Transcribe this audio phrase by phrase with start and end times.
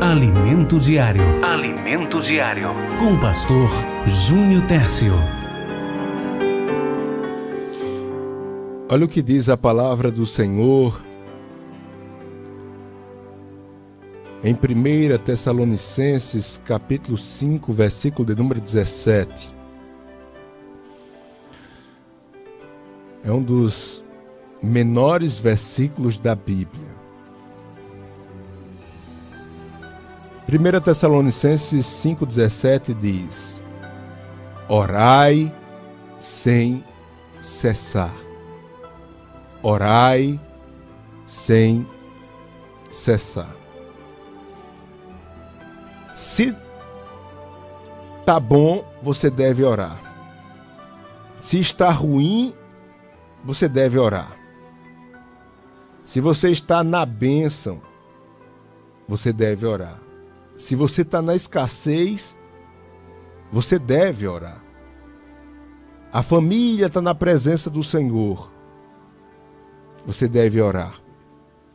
[0.00, 1.44] Alimento Diário.
[1.44, 2.68] Alimento Diário.
[2.98, 3.68] Com o pastor
[4.06, 5.12] Júnior Tércio.
[8.88, 10.98] Olha o que diz a palavra do Senhor
[14.42, 19.54] em 1 Tessalonicenses, capítulo 5, versículo de número 17.
[23.22, 24.02] É um dos
[24.62, 26.89] menores versículos da Bíblia.
[30.50, 33.62] 1 Tessalonicenses 5,17 diz:
[34.68, 35.54] Orai
[36.18, 36.84] sem
[37.40, 38.12] cessar.
[39.62, 40.40] Orai
[41.24, 41.86] sem
[42.90, 43.54] cessar.
[46.16, 46.56] Se
[48.26, 50.00] tá bom, você deve orar.
[51.38, 52.52] Se está ruim,
[53.44, 54.36] você deve orar.
[56.04, 57.80] Se você está na bênção,
[59.06, 60.09] você deve orar.
[60.60, 62.36] Se você está na escassez,
[63.50, 64.62] você deve orar.
[66.12, 68.52] A família está na presença do Senhor.
[70.04, 71.00] Você deve orar.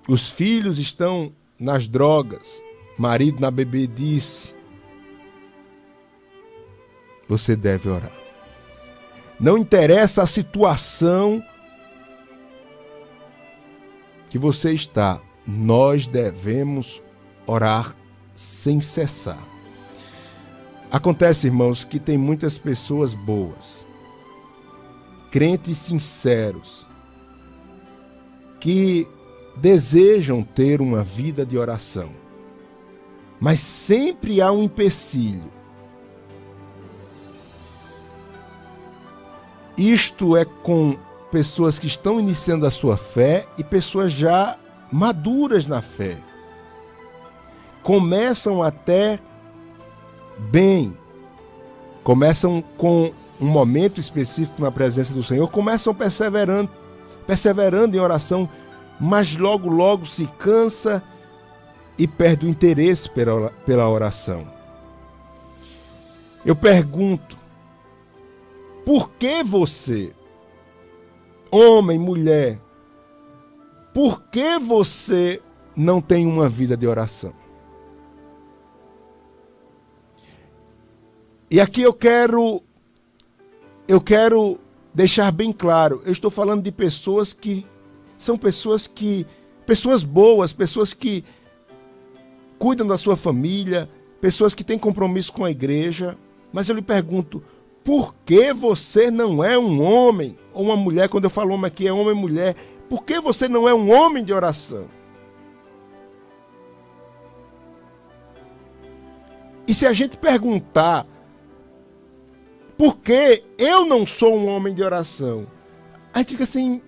[0.08, 2.62] Os filhos estão nas drogas.
[2.96, 4.54] Marido na bebedice.
[7.28, 8.14] Você deve orar.
[9.40, 11.44] Não interessa a situação
[14.30, 17.02] que você está, nós devemos
[17.48, 17.96] orar
[18.36, 19.40] sem cessar.
[20.92, 23.86] Acontece, irmãos, que tem muitas pessoas boas,
[25.32, 26.86] crentes sinceros,
[28.60, 29.08] que
[29.56, 32.10] desejam ter uma vida de oração,
[33.40, 35.52] mas sempre há um empecilho.
[39.78, 40.98] Isto é com
[41.32, 44.58] pessoas que estão iniciando a sua fé e pessoas já
[44.92, 46.18] maduras na fé
[47.86, 49.20] começam até
[50.50, 50.98] bem,
[52.04, 56.68] começam com um momento específico na presença do Senhor, começam perseverando,
[57.28, 58.50] perseverando em oração,
[59.00, 61.04] mas logo, logo se cansa
[61.96, 64.48] e perde o interesse pela, pela oração.
[66.44, 67.38] Eu pergunto,
[68.84, 70.12] por que você,
[71.52, 72.60] homem, mulher,
[73.94, 75.40] por que você
[75.76, 77.45] não tem uma vida de oração?
[81.50, 82.62] E aqui eu quero
[83.88, 84.60] eu quero
[84.94, 87.66] deixar bem claro, eu estou falando de pessoas que
[88.18, 89.28] são pessoas que
[89.66, 91.24] pessoas boas, pessoas que
[92.58, 93.90] cuidam da sua família,
[94.22, 96.18] pessoas que têm compromisso com a igreja,
[96.52, 97.44] mas eu lhe pergunto,
[97.84, 101.88] por que você não é um homem ou uma mulher, quando eu falo homem aqui
[101.88, 102.56] é homem e mulher,
[102.90, 104.88] por que você não é um homem de oração?
[109.68, 111.06] E se a gente perguntar
[112.78, 115.48] porque eu não sou um homem de oração.
[116.14, 116.82] Aí fica assim,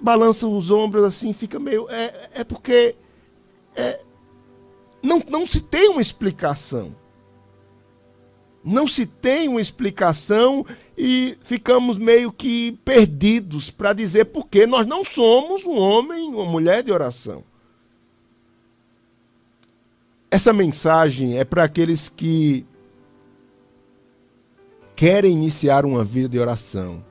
[0.00, 1.88] balança os ombros assim, fica meio.
[1.90, 2.94] É, é porque
[3.74, 4.00] é,
[5.02, 6.94] não, não se tem uma explicação.
[8.62, 10.64] Não se tem uma explicação
[10.96, 16.46] e ficamos meio que perdidos para dizer por que nós não somos um homem ou
[16.46, 17.44] mulher de oração.
[20.30, 22.66] Essa mensagem é para aqueles que
[24.96, 27.04] querem iniciar uma vida de oração.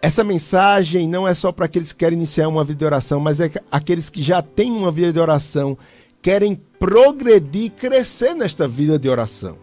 [0.00, 3.40] Essa mensagem não é só para aqueles que querem iniciar uma vida de oração, mas
[3.40, 5.78] é aqueles que já têm uma vida de oração,
[6.20, 9.56] querem progredir, crescer nesta vida de oração.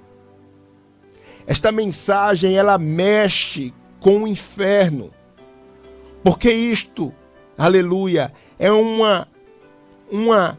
[1.46, 5.12] Esta mensagem ela mexe com o inferno.
[6.24, 7.14] Porque isto,
[7.58, 9.28] aleluia, é uma
[10.12, 10.58] uma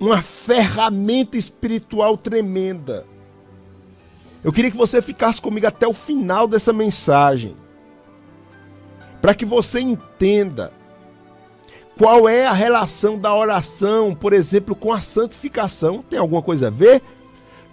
[0.00, 3.06] uma ferramenta espiritual tremenda.
[4.42, 7.56] Eu queria que você ficasse comigo até o final dessa mensagem,
[9.20, 10.72] para que você entenda
[11.96, 16.04] qual é a relação da oração, por exemplo, com a santificação.
[16.08, 17.02] Tem alguma coisa a ver?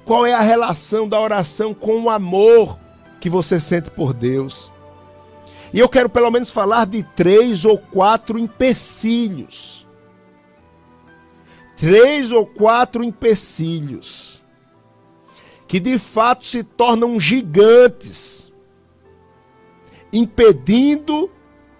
[0.03, 2.79] Qual é a relação da oração com o amor
[3.19, 4.71] que você sente por Deus?
[5.71, 9.84] E eu quero pelo menos falar de três ou quatro empecilhos
[11.75, 14.36] três ou quatro empecilhos
[15.68, 18.51] que de fato se tornam gigantes,
[20.13, 21.31] impedindo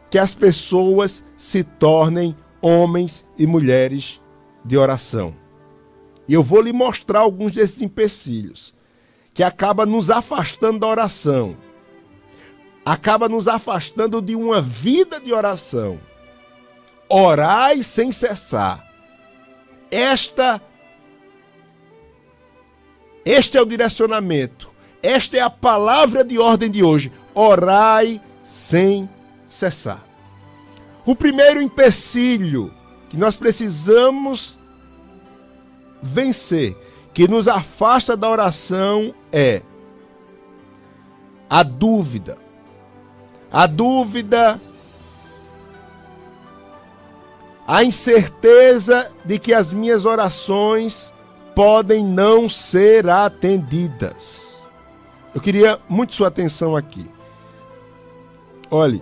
[0.10, 4.20] que as pessoas se tornem homens e mulheres
[4.64, 5.36] de oração.
[6.28, 8.74] E eu vou lhe mostrar alguns desses empecilhos
[9.34, 11.56] que acaba nos afastando da oração.
[12.84, 16.00] Acaba nos afastando de uma vida de oração.
[17.08, 18.85] orai sem cessar.
[19.92, 20.62] Esta
[23.26, 24.72] este é o direcionamento.
[25.02, 27.12] Esta é a palavra de ordem de hoje.
[27.34, 29.10] Orai sem
[29.50, 30.06] cessar.
[31.04, 32.72] O primeiro empecilho
[33.10, 34.58] que nós precisamos
[36.02, 36.78] vencer,
[37.14, 39.64] que nos afasta da oração, é
[41.50, 42.38] a dúvida.
[43.52, 44.62] A dúvida,
[47.68, 51.12] a incerteza de que as minhas orações
[51.56, 54.66] podem não ser atendidas.
[55.34, 57.10] Eu queria muito sua atenção aqui.
[58.70, 59.02] Olhe,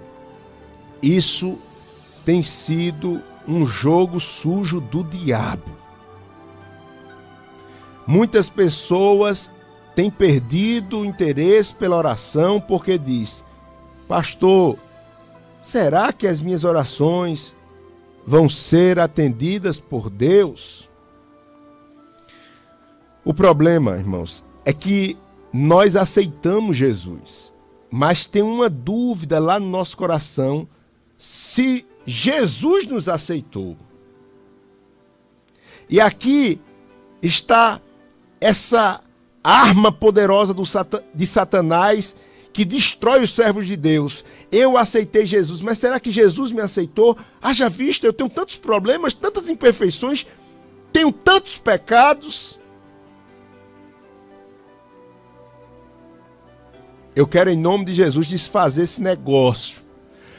[1.01, 1.57] isso
[2.23, 5.71] tem sido um jogo sujo do diabo.
[8.07, 9.51] Muitas pessoas
[9.95, 13.43] têm perdido o interesse pela oração porque diz:
[14.07, 14.77] Pastor,
[15.61, 17.55] será que as minhas orações
[18.25, 20.89] vão ser atendidas por Deus?
[23.23, 25.17] O problema, irmãos, é que
[25.51, 27.53] nós aceitamos Jesus,
[27.91, 30.67] mas tem uma dúvida lá no nosso coração
[31.17, 33.77] se Jesus nos aceitou.
[35.89, 36.59] E aqui
[37.21, 37.79] está
[38.41, 39.01] essa
[39.43, 40.55] arma poderosa
[41.13, 42.15] de Satanás
[42.53, 44.23] que destrói os servos de Deus.
[44.51, 47.17] Eu aceitei Jesus, mas será que Jesus me aceitou?
[47.41, 50.27] Haja vista, eu tenho tantos problemas, tantas imperfeições,
[50.93, 52.59] tenho tantos pecados.
[57.15, 59.81] Eu quero, em nome de Jesus, desfazer esse negócio.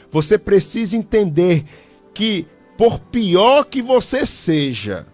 [0.09, 1.65] Você precisa entender
[2.13, 2.47] que,
[2.77, 5.05] por pior que você seja,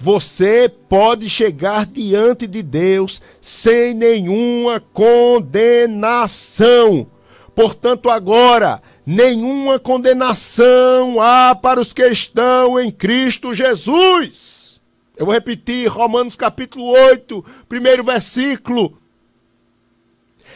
[0.00, 7.06] você pode chegar diante de Deus sem nenhuma condenação.
[7.54, 14.80] Portanto, agora, nenhuma condenação há para os que estão em Cristo Jesus.
[15.14, 18.96] Eu vou repetir, Romanos capítulo 8, primeiro versículo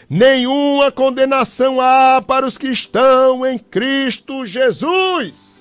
[0.08, 5.54] nenhuma condenação há para os que estão em Cristo Jesus.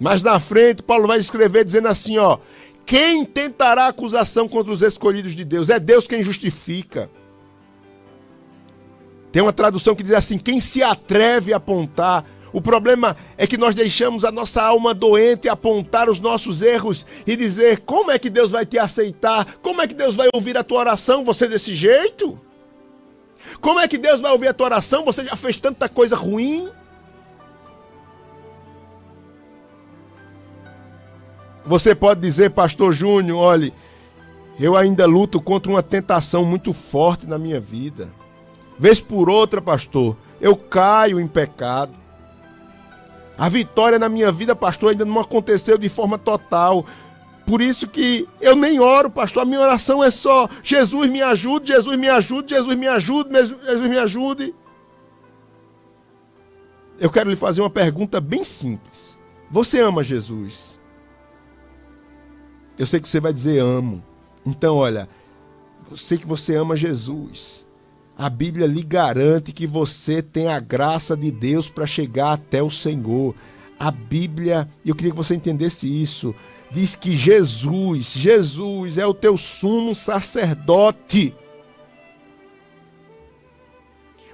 [0.00, 2.38] Mas na frente, Paulo vai escrever dizendo assim: ó,
[2.86, 5.68] quem tentará acusação contra os escolhidos de Deus?
[5.68, 7.10] É Deus quem justifica.
[9.30, 13.56] Tem uma tradução que diz assim: quem se atreve a apontar o problema é que
[13.56, 18.30] nós deixamos a nossa alma doente apontar os nossos erros e dizer: como é que
[18.30, 19.56] Deus vai te aceitar?
[19.62, 21.24] Como é que Deus vai ouvir a tua oração?
[21.24, 22.38] Você desse jeito?
[23.60, 25.04] Como é que Deus vai ouvir a tua oração?
[25.04, 26.68] Você já fez tanta coisa ruim?
[31.70, 33.72] Você pode dizer, Pastor Júnior, olhe,
[34.58, 38.10] eu ainda luto contra uma tentação muito forte na minha vida.
[38.76, 41.92] Vez por outra, pastor, eu caio em pecado.
[43.38, 46.84] A vitória na minha vida, pastor, ainda não aconteceu de forma total.
[47.46, 49.44] Por isso que eu nem oro, pastor.
[49.44, 53.88] A minha oração é só: Jesus me ajude, Jesus me ajude, Jesus me ajude, Jesus
[53.88, 54.52] me ajude.
[56.98, 59.16] Eu quero lhe fazer uma pergunta bem simples.
[59.52, 60.79] Você ama Jesus?
[62.80, 64.02] Eu sei que você vai dizer amo.
[64.44, 65.08] Então, olha,
[65.88, 67.64] eu sei que você ama Jesus
[68.20, 72.70] a Bíblia lhe garante que você tem a graça de Deus para chegar até o
[72.70, 73.34] Senhor.
[73.78, 76.34] A Bíblia, eu queria que você entendesse isso,
[76.70, 81.34] diz que Jesus, Jesus é o teu sumo sacerdote.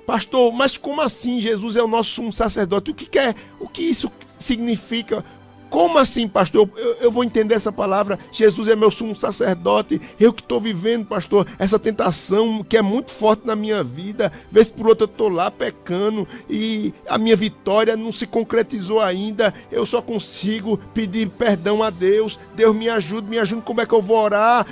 [0.04, 2.90] Pastor, mas como assim Jesus é o nosso sumo sacerdote?
[2.90, 3.36] O que, que é?
[3.60, 5.24] O que isso significa?
[5.68, 6.68] Como assim, pastor?
[6.76, 8.18] Eu, eu, vou entender essa palavra.
[8.30, 10.00] Jesus é meu sumo sacerdote.
[10.18, 14.32] Eu que estou vivendo, pastor, essa tentação que é muito forte na minha vida.
[14.50, 19.52] Vez por outra eu estou lá pecando e a minha vitória não se concretizou ainda.
[19.70, 22.38] Eu só consigo pedir perdão a Deus.
[22.54, 23.62] Deus me ajude, me ajude.
[23.62, 24.66] Como é que eu vou orar?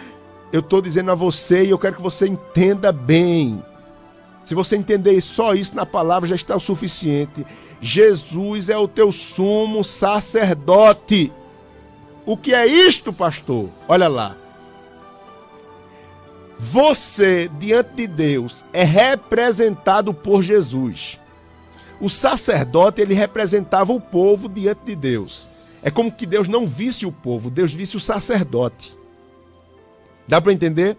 [0.52, 3.60] Eu estou dizendo a você e eu quero que você entenda bem.
[4.44, 7.44] Se você entender só isso na palavra, já está o suficiente.
[7.80, 11.32] Jesus é o teu sumo sacerdote.
[12.26, 13.68] O que é isto, pastor?
[13.86, 14.36] Olha lá.
[16.56, 21.20] Você, diante de Deus, é representado por Jesus.
[22.00, 25.48] O sacerdote, ele representava o povo diante de Deus.
[25.82, 28.96] É como que Deus não visse o povo, Deus visse o sacerdote.
[30.26, 30.96] Dá para entender?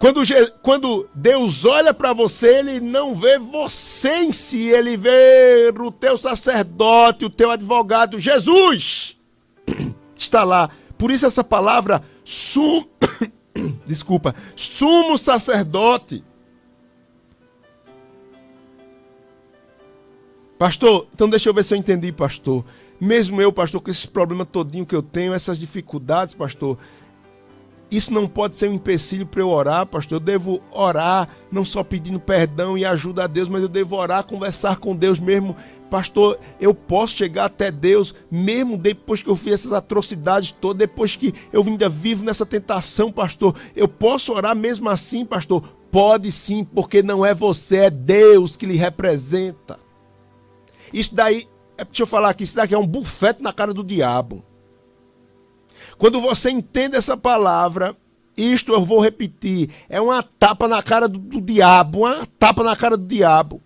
[0.00, 0.22] Quando,
[0.62, 6.16] quando Deus olha para você, ele não vê você em si, ele vê o teu
[6.16, 9.14] sacerdote, o teu advogado, Jesus.
[10.16, 10.70] Está lá.
[10.96, 12.86] Por isso essa palavra sum,
[13.86, 16.24] desculpa, sumo sacerdote.
[20.58, 22.64] Pastor, então deixa eu ver se eu entendi, pastor.
[22.98, 26.78] Mesmo eu, pastor, com esse problema todinho que eu tenho, essas dificuldades, pastor,
[27.90, 30.16] isso não pode ser um empecilho para eu orar, pastor.
[30.16, 34.24] Eu devo orar, não só pedindo perdão e ajuda a Deus, mas eu devo orar,
[34.24, 35.56] conversar com Deus mesmo.
[35.90, 41.16] Pastor, eu posso chegar até Deus, mesmo depois que eu fiz essas atrocidades todas, depois
[41.16, 43.56] que eu ainda vivo nessa tentação, pastor.
[43.74, 45.62] Eu posso orar mesmo assim, pastor?
[45.90, 49.80] Pode sim, porque não é você, é Deus que lhe representa.
[50.92, 53.82] Isso daí, é, deixa eu falar aqui, isso daqui é um bufete na cara do
[53.82, 54.44] diabo.
[56.00, 57.94] Quando você entende essa palavra,
[58.34, 62.74] isto eu vou repetir, é uma tapa na cara do, do diabo, uma tapa na
[62.74, 63.60] cara do diabo.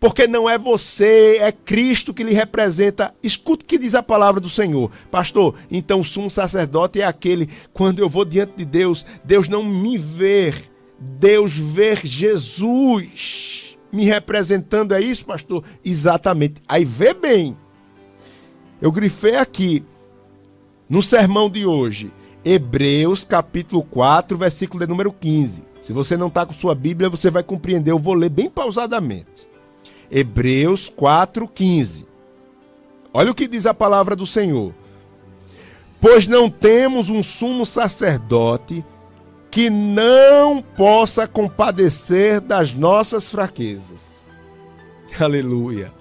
[0.00, 3.14] Porque não é você, é Cristo que lhe representa.
[3.22, 4.90] Escuta o que diz a palavra do Senhor.
[5.10, 9.62] Pastor, então o sumo sacerdote é aquele, quando eu vou diante de Deus, Deus não
[9.62, 10.54] me vê,
[10.98, 14.92] Deus vê Jesus me representando.
[14.92, 15.62] É isso, pastor?
[15.84, 16.62] Exatamente.
[16.66, 17.54] Aí vê bem.
[18.80, 19.84] Eu grifei aqui
[20.90, 22.12] no sermão de hoje,
[22.44, 25.62] Hebreus capítulo 4, versículo de número 15.
[25.80, 27.92] Se você não está com sua Bíblia, você vai compreender.
[27.92, 29.48] Eu vou ler bem pausadamente.
[30.10, 32.08] Hebreus 4, 15.
[33.14, 34.74] Olha o que diz a palavra do Senhor.
[36.00, 38.84] Pois não temos um sumo sacerdote
[39.48, 44.24] que não possa compadecer das nossas fraquezas.
[45.20, 45.92] Aleluia.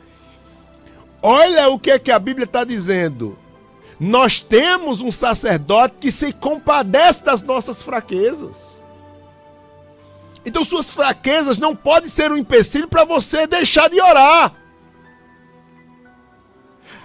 [1.21, 3.37] Olha o que, é que a Bíblia está dizendo.
[3.99, 8.81] Nós temos um sacerdote que se compadece das nossas fraquezas.
[10.45, 14.53] Então, suas fraquezas não podem ser um empecilho para você deixar de orar.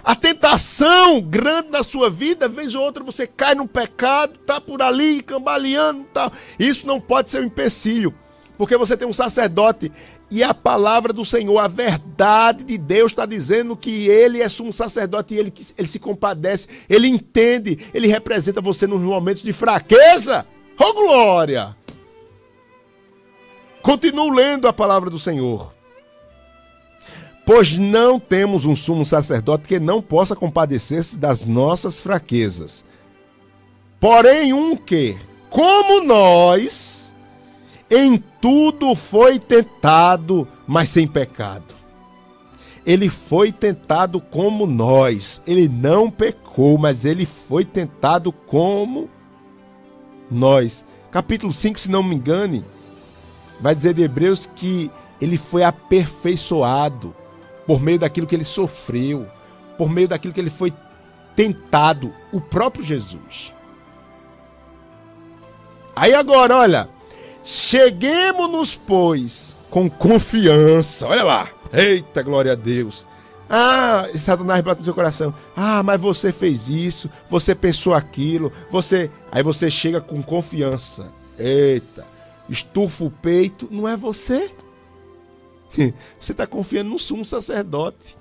[0.05, 4.81] A tentação grande na sua vida, vez ou outra você cai no pecado, tá por
[4.81, 6.31] ali cambaleando, tal.
[6.59, 8.13] Isso não pode ser um empecilho,
[8.55, 9.91] porque você tem um sacerdote
[10.29, 14.73] e a palavra do Senhor, a verdade de Deus está dizendo que ele é sumo
[14.73, 20.45] sacerdote e ele, ele se compadece, ele entende, ele representa você nos momentos de fraqueza.
[20.79, 21.75] Oh glória!
[23.81, 25.73] Continuo lendo a palavra do Senhor.
[27.45, 32.83] Pois não temos um sumo sacerdote que não possa compadecer-se das nossas fraquezas.
[33.99, 35.15] Porém, um que,
[35.51, 36.94] como nós,
[37.95, 41.73] em tudo foi tentado, mas sem pecado.
[42.85, 45.41] Ele foi tentado como nós.
[45.47, 49.09] Ele não pecou, mas ele foi tentado como
[50.29, 50.85] nós.
[51.09, 52.65] Capítulo 5, se não me engane,
[53.61, 57.15] vai dizer de Hebreus que ele foi aperfeiçoado
[57.65, 59.25] por meio daquilo que ele sofreu,
[59.77, 60.73] por meio daquilo que ele foi
[61.33, 63.53] tentado, o próprio Jesus.
[65.95, 66.89] Aí agora, olha,
[67.45, 71.07] Cheguemos-nos, pois, com confiança.
[71.07, 71.49] Olha lá.
[71.71, 73.05] Eita, glória a Deus.
[73.47, 75.31] Ah, Satanás bate no seu coração.
[75.55, 79.11] Ah, mas você fez isso, você pensou aquilo, você.
[79.31, 81.11] Aí você chega com confiança.
[81.37, 82.03] Eita,
[82.49, 83.67] estufa o peito.
[83.69, 84.51] Não é você.
[86.17, 88.15] Você está confiando no sumo sacerdote.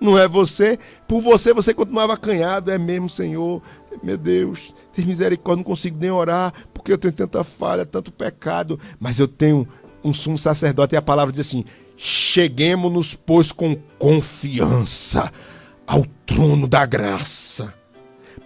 [0.00, 0.78] Não é você.
[1.08, 2.70] Por você, você continuava acanhado.
[2.70, 3.60] É mesmo, Senhor.
[4.00, 6.52] Meu Deus, tem misericórdia, não consigo nem orar,
[6.88, 8.80] porque eu tenho tanta falha, tanto pecado.
[8.98, 9.68] Mas eu tenho
[10.02, 11.64] um sumo sacerdote e a palavra diz assim:
[11.96, 15.30] cheguemos-nos, pois, com confiança
[15.86, 17.74] ao trono da graça,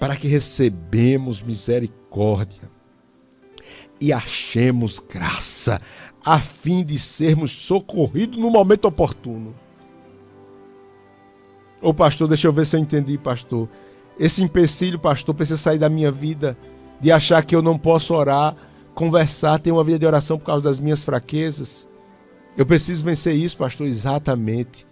[0.01, 2.71] para que recebemos misericórdia
[4.01, 5.81] e achemos graça,
[6.25, 9.55] a fim de sermos socorridos no momento oportuno.
[11.81, 13.69] Ô pastor, deixa eu ver se eu entendi, pastor.
[14.19, 16.57] Esse empecilho, pastor, precisa sair da minha vida
[17.03, 18.57] de achar que eu não posso orar,
[18.95, 21.89] conversar, ter uma vida de oração por causa das minhas fraquezas.
[22.57, 24.87] Eu preciso vencer isso, pastor, exatamente.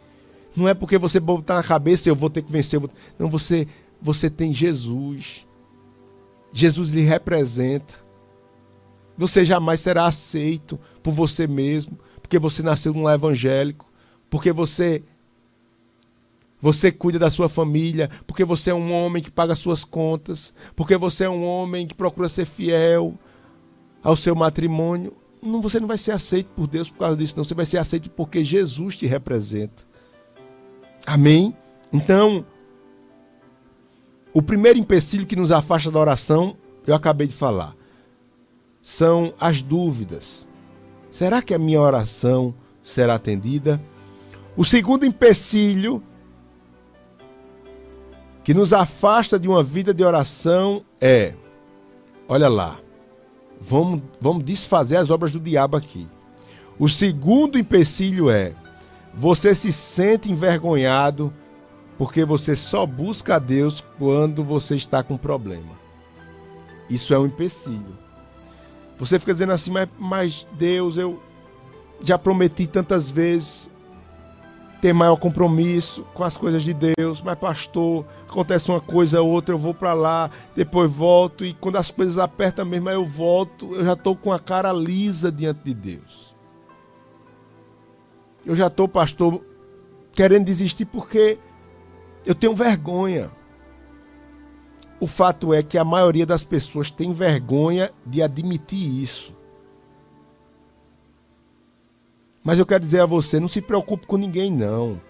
[0.56, 2.80] Não é porque você botar na cabeça eu vou ter que vencer.
[3.16, 3.68] Não, você,
[4.02, 5.46] você tem Jesus.
[6.52, 7.94] Jesus lhe representa.
[9.16, 13.86] Você jamais será aceito por você mesmo, porque você nasceu num evangélico,
[14.28, 15.02] porque você
[16.60, 20.96] você cuida da sua família, porque você é um homem que paga suas contas, porque
[20.96, 23.14] você é um homem que procura ser fiel
[24.02, 25.14] ao seu matrimônio.
[25.42, 27.44] Não, você não vai ser aceito por Deus por causa disso, não.
[27.44, 29.82] Você vai ser aceito porque Jesus te representa.
[31.06, 31.56] Amém?
[31.90, 32.44] Então,
[34.34, 37.74] o primeiro empecilho que nos afasta da oração, eu acabei de falar,
[38.82, 40.46] são as dúvidas.
[41.10, 43.80] Será que a minha oração será atendida?
[44.56, 46.02] O segundo empecilho
[48.50, 51.34] que nos afasta de uma vida de oração é,
[52.26, 52.80] olha lá,
[53.60, 56.08] vamos, vamos desfazer as obras do diabo aqui.
[56.76, 58.52] O segundo empecilho é
[59.14, 61.32] Você se sente envergonhado
[61.96, 65.78] porque você só busca a Deus quando você está com problema.
[66.88, 67.96] Isso é um empecilho.
[68.98, 71.22] Você fica dizendo assim, mas, mas Deus, eu
[72.02, 73.70] já prometi tantas vezes
[74.80, 79.54] ter maior compromisso com as coisas de Deus, mas pastor, acontece uma coisa ou outra,
[79.54, 83.84] eu vou para lá, depois volto e quando as coisas apertam mesmo, eu volto, eu
[83.84, 86.34] já estou com a cara lisa diante de Deus.
[88.44, 89.44] Eu já estou, pastor,
[90.12, 91.38] querendo desistir porque
[92.24, 93.30] eu tenho vergonha.
[94.98, 99.34] O fato é que a maioria das pessoas tem vergonha de admitir isso.
[102.42, 105.00] Mas eu quero dizer a você, não se preocupe com ninguém não.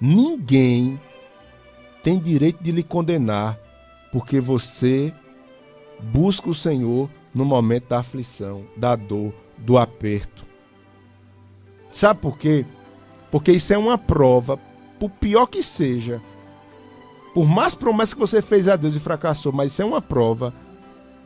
[0.00, 1.00] Ninguém
[2.02, 3.58] tem direito de lhe condenar
[4.12, 5.12] porque você
[6.00, 10.44] busca o Senhor no momento da aflição, da dor, do aperto.
[11.92, 12.64] Sabe por quê?
[13.30, 14.58] Porque isso é uma prova,
[14.98, 16.20] por pior que seja,
[17.34, 20.54] por mais promessas que você fez a Deus e fracassou, mas isso é uma prova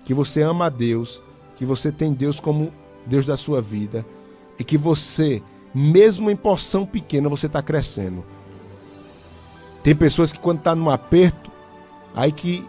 [0.05, 1.23] que você ama a Deus,
[1.57, 2.73] que você tem Deus como
[3.07, 4.05] Deus da sua vida,
[4.59, 5.43] e que você,
[5.75, 8.25] mesmo em porção pequena, você está crescendo.
[9.83, 11.51] Tem pessoas que quando está num aperto,
[12.15, 12.69] aí que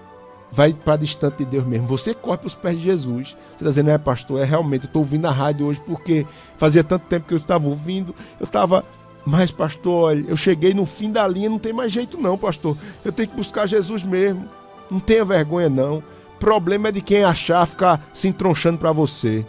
[0.51, 1.88] vai para distante de Deus mesmo.
[1.88, 3.29] Você corre para os pés de Jesus.
[3.29, 6.25] Você está dizendo, é pastor, é realmente, eu estou ouvindo a rádio hoje porque
[6.57, 8.83] fazia tanto tempo que eu estava ouvindo, eu estava.
[9.25, 12.75] Mas, pastor, eu cheguei no fim da linha, não tem mais jeito não, pastor.
[13.05, 14.50] Eu tenho que buscar Jesus mesmo.
[14.89, 16.03] Não tenha vergonha, não.
[16.39, 19.45] Problema é de quem achar ficar se entronchando para você.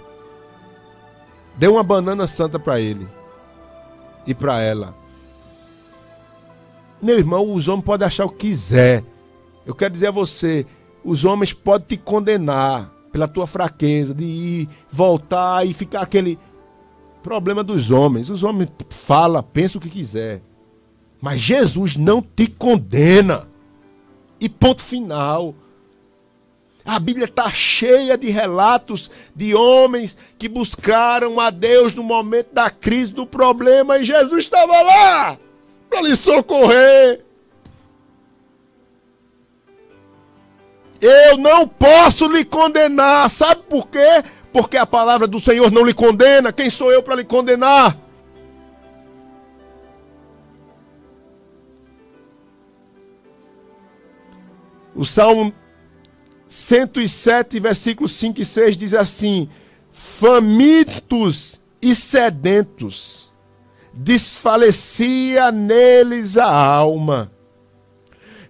[1.57, 3.07] Dê uma banana santa para ele
[4.27, 4.95] e para ela.
[7.01, 9.05] Meu irmão, os homens podem achar o que quiser.
[9.67, 10.67] Eu quero dizer a você,
[11.05, 16.39] os homens podem te condenar pela tua fraqueza, de ir, voltar e ficar aquele
[17.23, 18.31] problema dos homens.
[18.31, 20.43] Os homens falam, pensam o que quiser.
[21.21, 23.49] Mas Jesus não te condena.
[24.41, 25.55] E ponto final.
[26.85, 32.71] A Bíblia está cheia de relatos de homens que buscaram a Deus no momento da
[32.71, 35.39] crise, do problema, e Jesus estava lá
[35.89, 37.25] para lhe socorrer.
[41.01, 43.29] Eu não posso lhe condenar.
[43.29, 44.25] Sabe por quê?
[44.53, 46.53] Porque a palavra do Senhor não lhe condena.
[46.53, 47.97] Quem sou eu para lhe condenar?
[54.95, 55.53] O Salmo
[56.53, 59.49] 107, versículos 5 e 6 diz assim:
[59.91, 63.31] Famintos e sedentos,
[63.95, 67.33] desfalecia neles a alma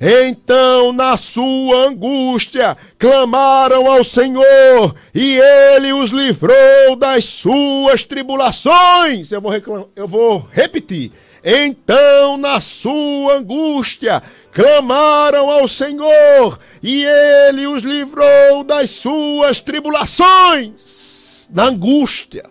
[0.05, 9.31] então, na sua angústia, clamaram ao Senhor, e ele os livrou das suas tribulações.
[9.31, 9.53] Eu vou,
[9.95, 11.13] eu vou repetir.
[11.45, 14.21] Então, na sua angústia,
[14.53, 21.49] clamaram ao Senhor, e ele os livrou das suas tribulações.
[21.51, 22.45] Na angústia.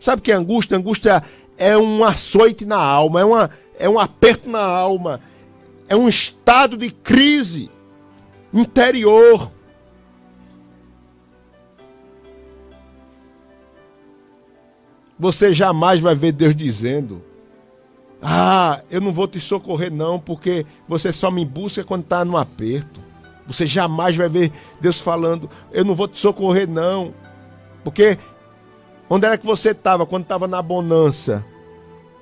[0.00, 0.76] Sabe o que é angústia?
[0.76, 1.22] Angústia
[1.56, 5.20] é um açoite na alma, é, uma, é um aperto na alma
[5.88, 7.70] é um estado de crise
[8.52, 9.52] interior.
[15.18, 17.22] Você jamais vai ver Deus dizendo:
[18.22, 22.36] Ah, eu não vou te socorrer, não, porque você só me busca quando está no
[22.36, 23.00] aperto.
[23.46, 27.14] Você jamais vai ver Deus falando: Eu não vou te socorrer, não.
[27.84, 28.18] Porque
[29.08, 31.44] onde era que você estava quando estava na bonança?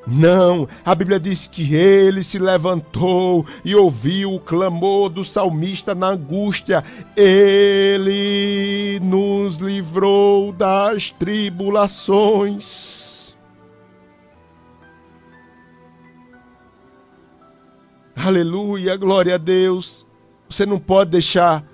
[0.07, 6.09] Não, a Bíblia diz que ele se levantou e ouviu o clamor do salmista na
[6.09, 6.85] angústia.
[7.17, 13.14] Ele nos livrou das tribulações.
[18.17, 20.07] Aleluia, glória a Deus.
[20.49, 21.65] Você não pode deixar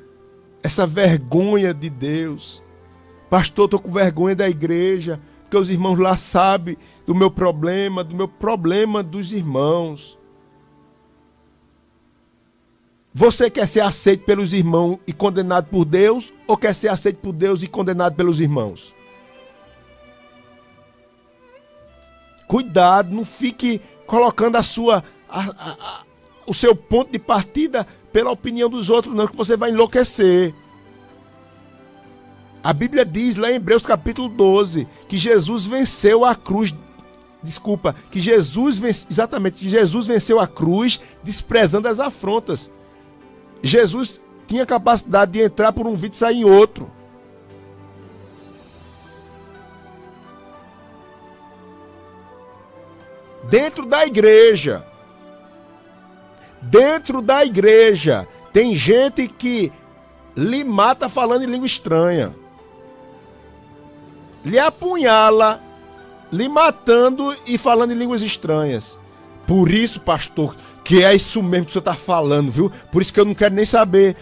[0.62, 2.62] essa vergonha de Deus.
[3.28, 8.14] Pastor, estou com vergonha da igreja porque os irmãos lá sabem do meu problema, do
[8.14, 10.16] meu problema dos irmãos.
[13.12, 17.32] Você quer ser aceito pelos irmãos e condenado por Deus, ou quer ser aceito por
[17.32, 18.94] Deus e condenado pelos irmãos?
[22.46, 26.04] Cuidado, não fique colocando a sua, a, a,
[26.46, 30.54] o seu ponto de partida pela opinião dos outros, não, que você vai enlouquecer.
[32.62, 36.74] A Bíblia diz lá em Hebreus capítulo 12 que Jesus venceu a cruz.
[37.42, 42.70] Desculpa, que Jesus exatamente, que Jesus venceu a cruz desprezando as afrontas.
[43.62, 46.90] Jesus tinha capacidade de entrar por um vídeo e sair em outro.
[53.50, 54.86] dentro da igreja.
[56.62, 59.72] Dentro da igreja tem gente que
[60.36, 62.34] lhe mata falando em língua estranha.
[64.44, 65.62] Lhe apunhala,
[66.32, 68.98] lhe matando e falando em línguas estranhas.
[69.46, 72.70] Por isso, pastor, que é isso mesmo que o senhor está falando, viu?
[72.90, 74.16] Por isso que eu não quero nem saber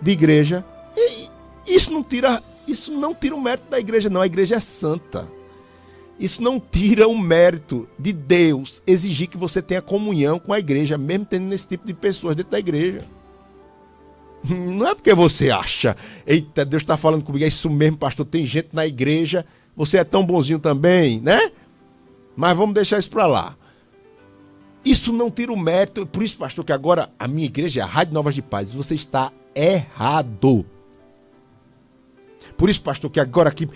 [0.00, 0.64] de igreja.
[0.96, 1.28] E
[1.66, 4.20] isso não tira, isso não tira o mérito da igreja, não.
[4.20, 5.26] A igreja é santa.
[6.18, 10.96] Isso não tira o mérito de Deus exigir que você tenha comunhão com a igreja,
[10.96, 13.04] mesmo tendo esse tipo de pessoas dentro da igreja.
[14.48, 15.96] Não é porque você acha,
[16.26, 18.26] eita, Deus está falando comigo, é isso mesmo, pastor.
[18.26, 21.50] Tem gente na igreja, você é tão bonzinho também, né?
[22.36, 23.56] Mas vamos deixar isso para lá.
[24.84, 27.86] Isso não tira o mérito, por isso, pastor, que agora a minha igreja é a
[27.86, 28.72] Rádio Novas de Paz.
[28.72, 30.66] Você está errado.
[32.56, 33.66] Por isso, pastor, que agora aqui.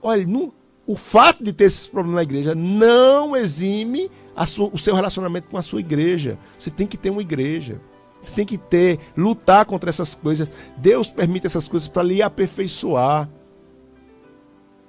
[0.00, 0.50] Olha, não,
[0.86, 4.10] o fato de ter esses problemas na igreja não exime
[4.46, 6.38] sua, o seu relacionamento com a sua igreja.
[6.58, 7.80] Você tem que ter uma igreja.
[8.22, 10.48] Você tem que ter, lutar contra essas coisas.
[10.76, 13.28] Deus permite essas coisas para lhe aperfeiçoar,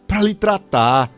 [0.08, 1.12] para lhe tratar.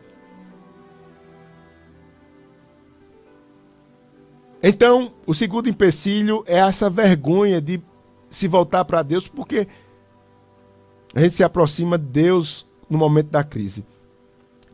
[4.64, 7.82] Então, o segundo empecilho é essa vergonha de
[8.30, 9.68] se voltar para Deus, porque
[11.14, 13.86] a gente se aproxima de Deus no momento da crise.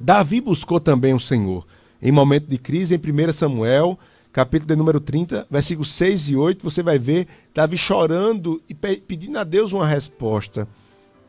[0.01, 1.65] Davi buscou também o Senhor.
[2.01, 3.99] Em momento de crise, em 1 Samuel,
[4.33, 9.37] capítulo de número 30, versículos 6 e 8, você vai ver Davi chorando e pedindo
[9.37, 10.67] a Deus uma resposta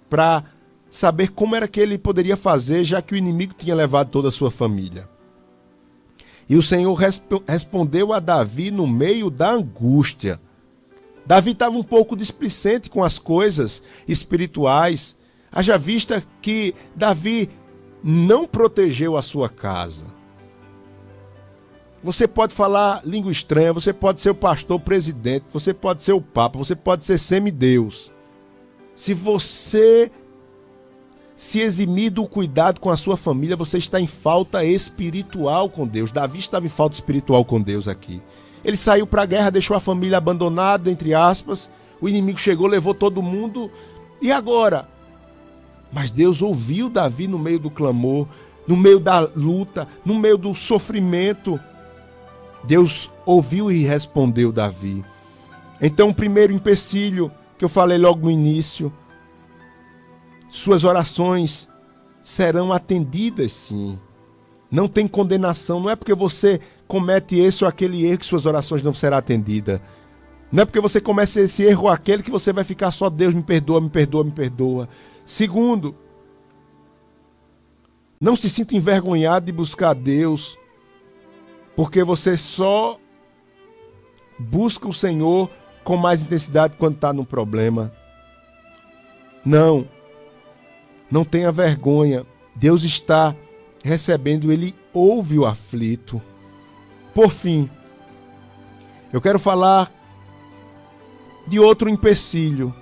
[0.09, 0.45] para
[0.91, 4.33] saber como era que ele poderia fazer, já que o inimigo tinha levado toda a
[4.33, 5.07] sua família.
[6.49, 10.41] E o Senhor resp respondeu a Davi no meio da angústia.
[11.27, 15.15] Davi estava um pouco displicente com as coisas espirituais.
[15.51, 17.49] Haja vista que Davi
[18.03, 20.07] não protegeu a sua casa.
[22.03, 26.21] Você pode falar língua estranha, você pode ser o pastor presidente, você pode ser o
[26.21, 28.11] papa, você pode ser semideus.
[28.97, 30.11] Se você
[31.37, 36.11] se eximir do cuidado com a sua família, você está em falta espiritual com Deus.
[36.11, 38.21] Davi estava em falta espiritual com Deus aqui.
[38.65, 41.71] Ele saiu para a guerra, deixou a família abandonada, entre aspas.
[42.01, 43.71] O inimigo chegou, levou todo mundo.
[44.21, 44.89] E agora?
[45.93, 48.27] Mas Deus ouviu Davi no meio do clamor,
[48.67, 51.61] no meio da luta, no meio do sofrimento.
[52.65, 55.05] Deus ouviu e respondeu Davi.
[55.81, 58.93] Então, o primeiro empecilho que eu falei logo no início,
[60.49, 61.69] suas orações
[62.23, 63.99] serão atendidas sim.
[64.71, 68.83] Não tem condenação, não é porque você comete esse ou aquele erro que suas orações
[68.83, 69.81] não serão atendidas.
[70.51, 73.35] Não é porque você comece esse erro ou aquele que você vai ficar só Deus
[73.35, 74.89] me perdoa, me perdoa, me perdoa.
[75.33, 75.95] Segundo,
[78.21, 80.59] não se sinta envergonhado de buscar Deus,
[81.75, 82.99] porque você só
[84.39, 85.49] busca o Senhor
[85.83, 87.91] com mais intensidade quando está no problema.
[89.43, 89.89] Não,
[91.11, 92.27] não tenha vergonha.
[92.55, 93.35] Deus está
[93.83, 96.21] recebendo, Ele ouve o aflito.
[97.15, 97.71] Por fim,
[99.11, 99.91] eu quero falar
[101.49, 102.82] de outro empecilho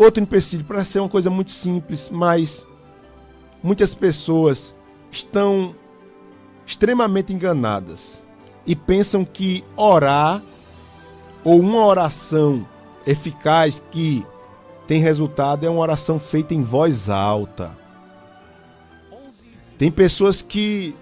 [0.00, 2.66] Outro empecilho, para ser uma coisa muito simples, mas
[3.62, 4.74] muitas pessoas
[5.12, 5.74] estão
[6.66, 8.24] extremamente enganadas
[8.66, 10.42] e pensam que orar
[11.44, 12.66] ou uma oração
[13.06, 14.24] eficaz que
[14.86, 17.76] tem resultado é uma oração feita em voz alta.
[19.76, 20.96] Tem pessoas que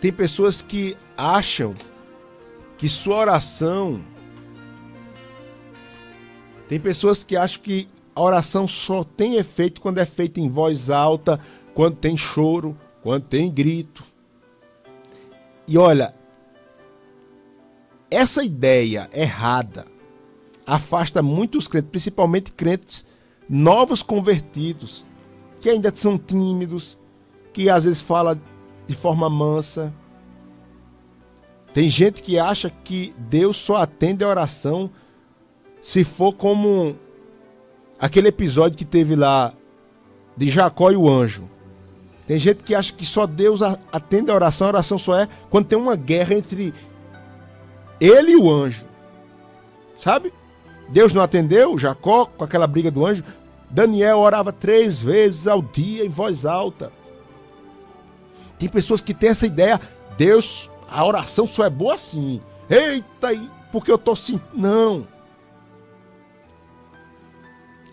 [0.00, 1.74] tem pessoas que acham
[2.78, 4.00] que sua oração
[6.68, 10.88] tem pessoas que acham que a oração só tem efeito quando é feita em voz
[10.88, 11.40] alta,
[11.74, 14.04] quando tem choro, quando tem grito.
[15.66, 16.14] E olha,
[18.10, 19.86] essa ideia errada
[20.66, 23.04] afasta muitos crentes, principalmente crentes
[23.48, 25.04] novos convertidos,
[25.60, 26.98] que ainda são tímidos,
[27.52, 28.40] que às vezes fala
[28.86, 29.92] de forma mansa.
[31.72, 34.90] Tem gente que acha que Deus só atende a oração
[35.84, 36.96] se for como
[37.98, 39.52] aquele episódio que teve lá
[40.34, 41.44] de Jacó e o anjo.
[42.26, 43.60] Tem gente que acha que só Deus
[43.92, 46.72] atende a oração, a oração só é quando tem uma guerra entre
[48.00, 48.86] ele e o anjo.
[49.98, 50.32] Sabe?
[50.88, 53.22] Deus não atendeu Jacó com aquela briga do anjo.
[53.68, 56.90] Daniel orava três vezes ao dia em voz alta.
[58.58, 59.78] Tem pessoas que têm essa ideia,
[60.16, 62.40] Deus, a oração só é boa assim.
[62.70, 63.28] Eita,
[63.70, 64.40] porque eu tô assim.
[64.54, 65.12] Não.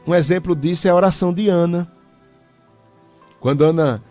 [0.06, 1.92] Um exemplo disso é a oração de Ana.
[3.40, 4.04] Quando Ana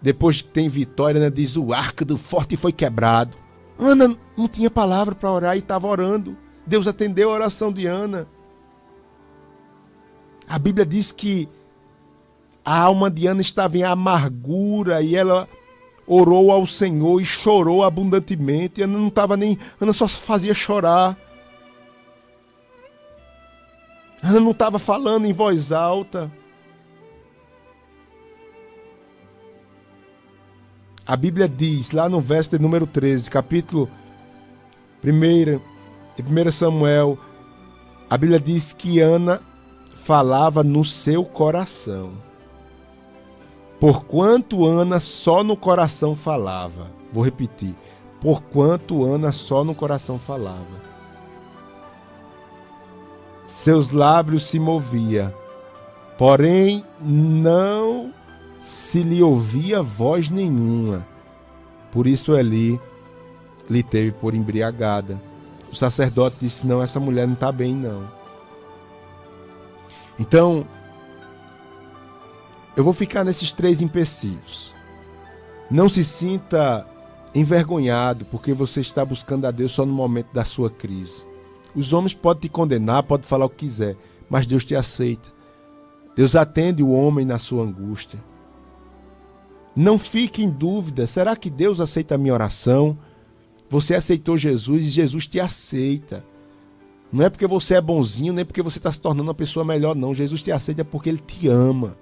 [0.00, 3.36] depois que tem vitória, Ana diz: O arco do forte foi quebrado.
[3.78, 6.36] Ana não tinha palavra para orar e estava orando.
[6.66, 8.26] Deus atendeu a oração de Ana.
[10.48, 11.48] A Bíblia diz que
[12.64, 15.48] a alma de Ana estava em amargura e ela
[16.06, 18.82] orou ao Senhor e chorou abundantemente.
[18.82, 19.58] Ana não estava nem.
[19.80, 21.16] Ana só fazia chorar.
[24.22, 26.30] Ana não estava falando em voz alta.
[31.06, 33.88] A Bíblia diz, lá no verso de número 13, capítulo
[35.02, 35.60] 1,
[36.48, 37.18] 1 Samuel,
[38.10, 39.40] a Bíblia diz que Ana
[39.94, 42.12] falava no seu coração.
[43.80, 46.90] Porquanto Ana só no coração falava.
[47.12, 47.74] Vou repetir.
[48.20, 50.87] Porquanto Ana só no coração falava.
[53.48, 55.34] Seus lábios se movia,
[56.18, 58.12] porém não
[58.60, 61.04] se lhe ouvia voz nenhuma.
[61.90, 62.78] Por isso Eli
[63.68, 65.18] lhe teve por embriagada.
[65.72, 68.06] O sacerdote disse: Não, essa mulher não está bem, não.
[70.18, 70.66] Então,
[72.76, 74.74] eu vou ficar nesses três empecilhos.
[75.70, 76.86] Não se sinta
[77.34, 81.27] envergonhado porque você está buscando a Deus só no momento da sua crise.
[81.78, 83.96] Os homens podem te condenar, podem falar o que quiser,
[84.28, 85.28] mas Deus te aceita.
[86.16, 88.18] Deus atende o homem na sua angústia.
[89.76, 92.98] Não fique em dúvida: será que Deus aceita a minha oração?
[93.70, 96.24] Você aceitou Jesus e Jesus te aceita.
[97.12, 99.94] Não é porque você é bonzinho, nem porque você está se tornando uma pessoa melhor,
[99.94, 100.12] não.
[100.12, 101.96] Jesus te aceita porque Ele te ama.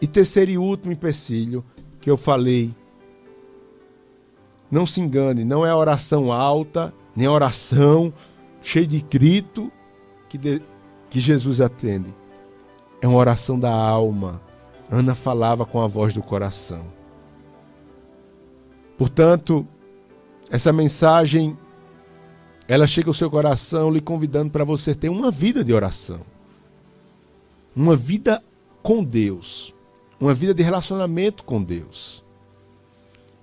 [0.00, 1.64] E terceiro e último empecilho
[2.00, 2.72] que eu falei.
[4.76, 8.12] Não se engane, não é oração alta, nem oração
[8.60, 9.72] cheia de grito
[10.28, 10.60] que, de,
[11.08, 12.12] que Jesus atende
[13.00, 14.38] é uma oração da alma.
[14.90, 16.84] Ana falava com a voz do coração.
[18.98, 19.66] Portanto,
[20.50, 21.56] essa mensagem
[22.68, 26.20] ela chega ao seu coração lhe convidando para você ter uma vida de oração.
[27.74, 28.44] Uma vida
[28.82, 29.74] com Deus,
[30.20, 32.25] uma vida de relacionamento com Deus.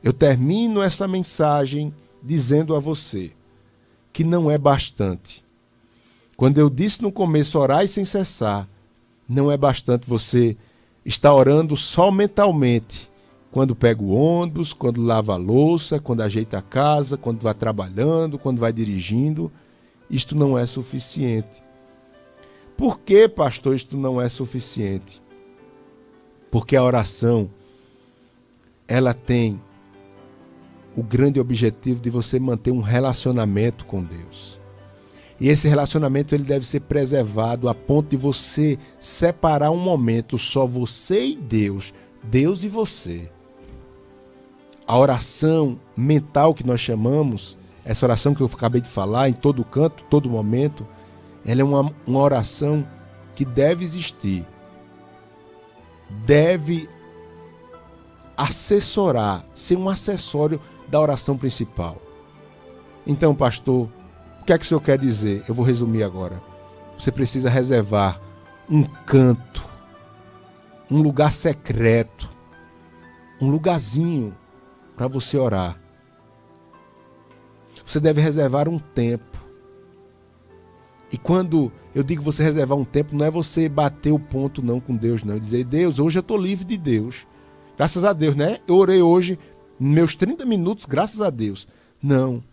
[0.04, 3.32] Eu termino essa mensagem dizendo a você
[4.12, 5.44] que não é bastante.
[6.36, 8.68] Quando eu disse no começo orar sem cessar,
[9.28, 10.58] não é bastante você
[11.06, 13.10] estar orando só mentalmente.
[13.50, 18.38] Quando pega o ônibus, quando lava a louça, quando ajeita a casa, quando vai trabalhando,
[18.38, 19.50] quando vai dirigindo.
[20.10, 21.64] Isto não é suficiente.
[22.76, 25.22] Por que, pastor, isto não é suficiente?
[26.52, 27.50] Porque a oração
[28.88, 29.62] ela tem
[30.96, 34.60] o grande objetivo de você manter um relacionamento com Deus.
[35.40, 40.66] E esse relacionamento ele deve ser preservado a ponto de você separar um momento só
[40.66, 43.30] você e Deus, Deus e você.
[44.86, 49.66] A oração mental que nós chamamos, essa oração que eu acabei de falar, em todo
[49.66, 50.86] canto, todo momento,
[51.46, 52.88] ela é uma, uma oração
[53.34, 54.46] que deve existir.
[56.26, 56.88] Deve
[58.38, 62.02] assessorar, ser um acessório da oração principal.
[63.06, 63.90] Então, pastor,
[64.42, 65.44] o que é que o senhor quer dizer?
[65.48, 66.42] Eu vou resumir agora.
[66.98, 68.20] Você precisa reservar
[68.70, 69.66] um canto,
[70.90, 72.30] um lugar secreto,
[73.42, 74.36] um lugarzinho
[74.96, 75.80] para você orar.
[77.86, 79.38] Você deve reservar um tempo.
[81.12, 84.80] E quando eu digo você reservar um tempo, não é você bater o ponto não
[84.80, 85.38] com Deus, não.
[85.38, 87.28] Dizer, Deus, hoje eu estou livre de Deus.
[87.78, 88.60] Graças a Deus, né?
[88.68, 89.38] Eu orei hoje
[89.80, 91.68] meus 30 minutos, graças a Deus.
[92.02, 92.44] Não.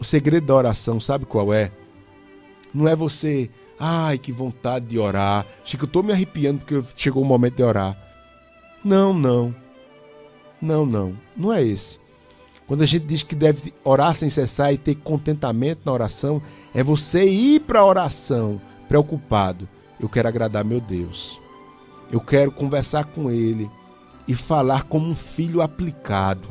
[0.00, 1.70] O segredo da oração, sabe qual é?
[2.74, 5.46] Não é você, ai, que vontade de orar.
[5.64, 7.96] Chico, eu estou me arrepiando porque chegou o momento de orar.
[8.84, 9.54] Não, não.
[10.60, 11.16] Não, não.
[11.36, 12.00] Não é esse.
[12.66, 16.40] Quando a gente diz que deve orar sem cessar e ter contentamento na oração,
[16.74, 19.68] é você ir para a oração preocupado.
[20.00, 21.40] Eu quero agradar meu Deus.
[22.10, 23.70] Eu quero conversar com Ele
[24.26, 26.48] e falar como um filho aplicado.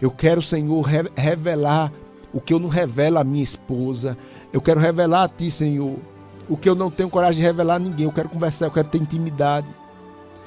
[0.00, 1.92] Eu quero, Senhor, revelar
[2.32, 4.16] o que eu não revelo à minha esposa.
[4.52, 5.98] Eu quero revelar a ti, Senhor,
[6.48, 8.04] o que eu não tenho coragem de revelar a ninguém.
[8.04, 9.66] Eu quero conversar, eu quero ter intimidade.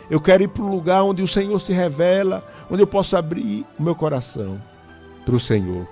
[0.10, 3.66] Eu quero ir para o lugar onde o Senhor se revela, onde eu posso abrir
[3.78, 4.62] o meu coração
[5.26, 5.88] para o Senhor.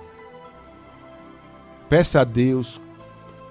[1.88, 2.80] Peça a Deus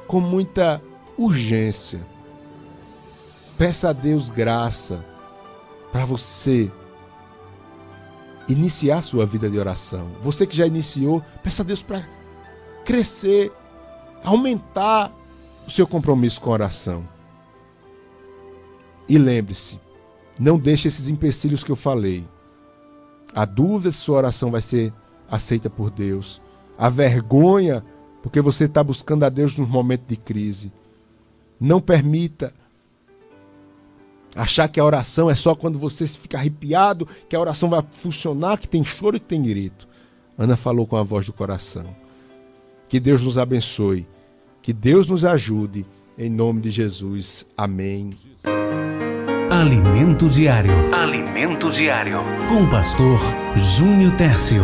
[0.08, 0.82] com muita
[1.18, 2.00] urgência.
[3.58, 5.04] Peça a Deus graça
[5.92, 6.72] para você
[8.48, 10.08] iniciar sua vida de oração.
[10.22, 12.08] Você que já iniciou, peça a Deus para
[12.86, 13.52] crescer,
[14.24, 15.12] aumentar
[15.68, 17.08] o seu compromisso com a oração.
[19.10, 19.80] E lembre-se,
[20.40, 22.26] não deixe esses empecilhos que eu falei.
[23.34, 24.94] A dúvida se sua oração vai ser
[25.30, 26.42] aceita por Deus.
[26.78, 27.84] A vergonha,
[28.22, 30.72] porque você está buscando a Deus num momento de crise.
[31.60, 32.54] Não permita
[34.38, 38.58] achar que a oração é só quando você fica arrepiado, que a oração vai funcionar,
[38.58, 39.88] que tem choro e que tem grito.
[40.38, 41.86] Ana falou com a voz do coração.
[42.88, 44.08] Que Deus nos abençoe.
[44.62, 45.86] Que Deus nos ajude.
[46.18, 47.46] Em nome de Jesus.
[47.58, 48.14] Amém.
[49.50, 50.72] Alimento Diário.
[50.94, 52.18] Alimento Diário.
[52.48, 53.20] Com o pastor
[53.58, 54.62] Júnior Tércio.